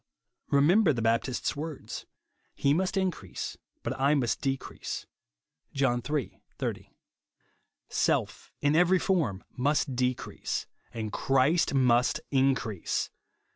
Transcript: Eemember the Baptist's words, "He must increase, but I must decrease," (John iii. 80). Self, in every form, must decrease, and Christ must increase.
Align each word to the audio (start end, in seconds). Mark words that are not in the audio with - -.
Eemember 0.51 0.95
the 0.95 1.01
Baptist's 1.03 1.55
words, 1.55 2.07
"He 2.55 2.73
must 2.73 2.97
increase, 2.97 3.55
but 3.83 3.93
I 3.99 4.15
must 4.15 4.41
decrease," 4.41 5.05
(John 5.75 6.01
iii. 6.11 6.41
80). 6.59 6.95
Self, 7.87 8.51
in 8.61 8.75
every 8.75 8.97
form, 8.97 9.43
must 9.51 9.95
decrease, 9.95 10.65
and 10.91 11.13
Christ 11.13 11.75
must 11.75 12.19
increase. 12.31 13.11